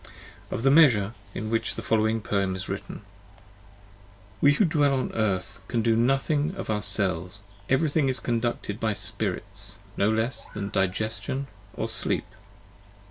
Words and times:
OF 0.49 0.63
THE 0.63 0.71
MEASURE, 0.71 1.13
IN 1.35 1.51
WHICH 1.51 1.75
THE 1.75 1.83
FOLLOWING 1.83 2.21
PoEM 2.21 2.55
IS 2.55 2.67
WRITTEN. 2.67 2.95
30 2.95 3.03
We 4.41 4.53
who 4.53 4.65
dwell 4.65 4.95
on 4.95 5.11
Earth 5.13 5.59
can 5.67 5.83
do 5.83 5.95
nothing 5.95 6.55
of 6.55 6.71
ourselves, 6.71 7.41
every 7.69 7.91
thing 7.91 8.09
is 8.09 8.19
conducted 8.19 8.79
by 8.79 8.93
Spirits, 8.93 9.77
no 9.97 10.09
less 10.09 10.47
than 10.55 10.69
Digestion 10.69 11.45
or 11.75 11.87
Sleep 11.87 12.25